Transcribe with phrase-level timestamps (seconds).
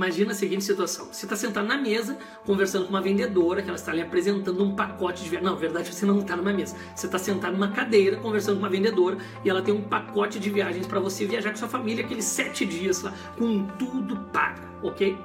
[0.00, 2.16] Imagina a seguinte situação: você está sentado na mesa,
[2.46, 5.40] conversando com uma vendedora, que ela está lhe apresentando um pacote de.
[5.42, 6.74] Não, na verdade você não está numa mesa.
[6.96, 10.48] Você está sentado numa cadeira, conversando com uma vendedora, e ela tem um pacote de
[10.48, 15.18] viagens para você viajar com sua família, aqueles sete dias lá, com tudo pago, ok?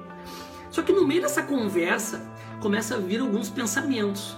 [0.69, 2.29] Só que no meio dessa conversa,
[2.59, 4.35] começa a vir alguns pensamentos.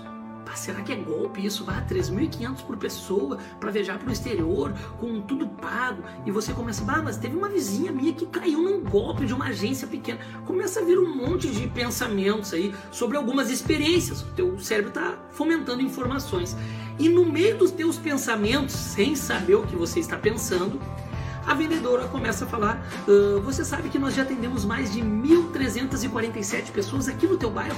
[0.56, 1.66] Será que é golpe isso?
[1.68, 6.04] Ah, 3.500 por pessoa para viajar para o exterior, com tudo pago.
[6.26, 9.48] E você começa, ah, mas teve uma vizinha minha que caiu num golpe de uma
[9.48, 10.20] agência pequena.
[10.46, 14.22] Começa a vir um monte de pensamentos aí sobre algumas experiências.
[14.22, 16.56] O teu cérebro está fomentando informações.
[17.00, 20.82] E no meio dos teus pensamentos, sem saber o que você está pensando,
[21.46, 26.72] a vendedora começa a falar: uh, Você sabe que nós já atendemos mais de 1.347
[26.72, 27.78] pessoas aqui no teu bairro?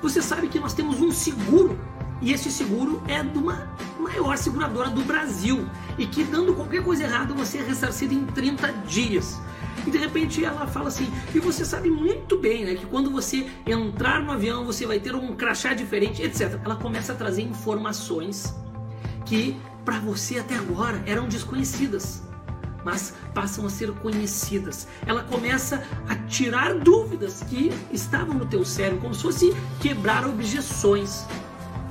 [0.00, 1.78] Você sabe que nós temos um seguro
[2.20, 7.04] e esse seguro é de uma maior seguradora do Brasil e que dando qualquer coisa
[7.04, 9.40] errada você é ressarcido em 30 dias.
[9.86, 13.48] E de repente ela fala assim: e você sabe muito bem né, que quando você
[13.66, 16.60] entrar no avião você vai ter um crachá diferente, etc.
[16.64, 18.54] Ela começa a trazer informações
[19.24, 22.27] que para você até agora eram desconhecidas
[22.88, 24.88] mas passam a ser conhecidas.
[25.06, 31.26] Ela começa a tirar dúvidas que estavam no teu cérebro, como se fosse quebrar objeções.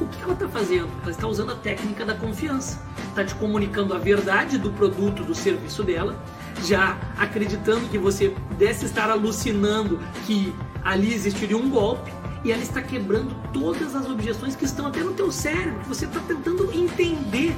[0.02, 0.90] O que ela está fazendo?
[1.03, 2.81] Ela está usando a técnica da confiança.
[3.09, 6.20] Está te comunicando a verdade do produto, do serviço dela,
[6.64, 10.52] já acreditando que você pudesse estar alucinando que
[10.84, 12.12] ali existiria um golpe,
[12.44, 16.06] e ela está quebrando todas as objeções que estão até no teu cérebro, que você
[16.06, 17.56] está tentando entender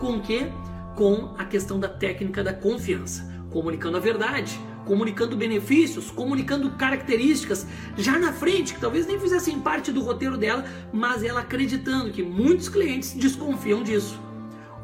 [0.00, 0.50] com que
[0.98, 8.18] com a questão da técnica da confiança, comunicando a verdade, comunicando benefícios, comunicando características já
[8.18, 12.68] na frente, que talvez nem fizessem parte do roteiro dela, mas ela acreditando que muitos
[12.68, 14.20] clientes desconfiam disso.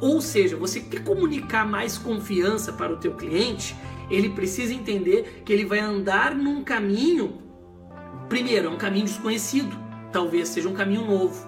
[0.01, 3.75] Ou seja, você quer comunicar mais confiança para o teu cliente,
[4.09, 7.43] ele precisa entender que ele vai andar num caminho,
[8.29, 9.77] primeiro, é um caminho desconhecido,
[10.13, 11.45] talvez seja um caminho novo.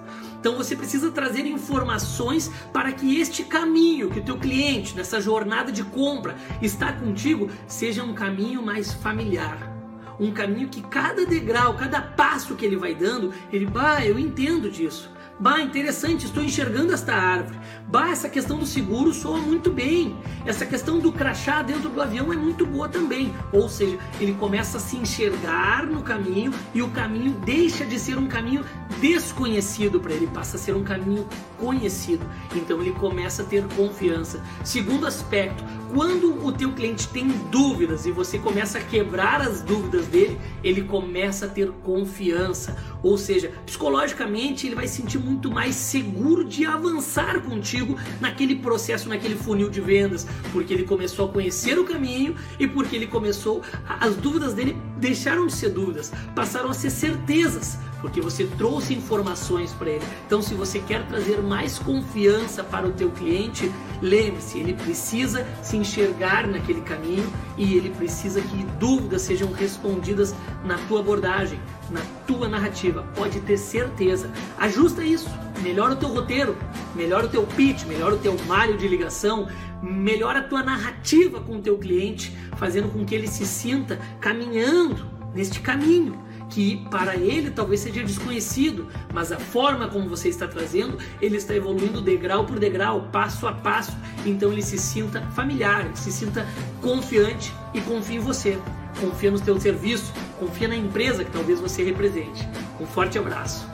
[0.46, 5.72] Então você precisa trazer informações para que este caminho que o teu cliente nessa jornada
[5.72, 9.75] de compra está contigo seja um caminho mais familiar.
[10.18, 14.70] Um caminho que cada degrau, cada passo que ele vai dando, ele, bah, eu entendo
[14.70, 15.10] disso.
[15.38, 17.58] Bah, interessante, estou enxergando esta árvore.
[17.86, 20.16] Bah, essa questão do seguro soa muito bem.
[20.46, 23.34] Essa questão do crachá dentro do avião é muito boa também.
[23.52, 28.16] Ou seja, ele começa a se enxergar no caminho e o caminho deixa de ser
[28.16, 28.64] um caminho
[28.98, 31.28] desconhecido para ele, passa a ser um caminho
[31.58, 32.24] conhecido.
[32.54, 34.42] Então ele começa a ter confiança.
[34.64, 35.62] Segundo aspecto,
[35.92, 40.82] quando o teu cliente tem dúvidas e você começa a quebrar as dúvidas dele, ele
[40.82, 42.76] começa a ter confiança.
[43.02, 49.36] Ou seja, psicologicamente ele vai sentir muito mais seguro de avançar contigo naquele processo, naquele
[49.36, 54.16] funil de vendas, porque ele começou a conhecer o caminho e porque ele começou, as
[54.16, 59.90] dúvidas dele deixaram de ser dúvidas, passaram a ser certezas, porque você trouxe informações para
[59.90, 60.04] ele.
[60.26, 63.70] Então, se você quer trazer mais confiança para o teu cliente,
[64.00, 70.34] lembre-se, ele precisa se enxergar naquele caminho e ele precisa que dúvidas sejam respondidas
[70.64, 73.04] na tua abordagem, na tua narrativa.
[73.14, 74.30] Pode ter certeza.
[74.58, 75.28] Ajusta isso.
[75.62, 76.56] Melhora o teu roteiro,
[76.94, 79.48] melhora o teu pitch, melhora o teu malho de ligação,
[79.82, 85.06] melhora a tua narrativa com o teu cliente, fazendo com que ele se sinta caminhando
[85.34, 90.98] neste caminho que para ele talvez seja desconhecido, mas a forma como você está trazendo,
[91.20, 96.12] ele está evoluindo degrau por degrau, passo a passo, então ele se sinta familiar, se
[96.12, 96.46] sinta
[96.80, 98.58] confiante e confie em você.
[99.00, 102.48] Confia no seu serviço, confia na empresa que talvez você represente.
[102.80, 103.68] Um forte abraço.